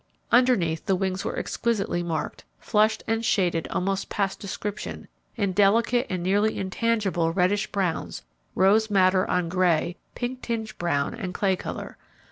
Underneath, 0.31 0.87
the 0.87 0.95
wings 0.95 1.23
were 1.23 1.37
exquisitely 1.37 2.01
marked, 2.01 2.43
flushed, 2.57 3.03
and 3.05 3.23
shaded 3.23 3.67
almost 3.67 4.09
past 4.09 4.39
description 4.39 5.07
in 5.35 5.51
delicate 5.51 6.07
and 6.09 6.23
nearly 6.23 6.57
intangible 6.57 7.31
reddish 7.31 7.67
browns, 7.71 8.23
rose 8.55 8.89
madder 8.89 9.29
on 9.29 9.47
grey, 9.47 9.97
pink 10.15 10.41
tinged 10.41 10.75
brown 10.79 11.13
and 11.13 11.35
clay 11.35 11.55
colour. 11.55 11.99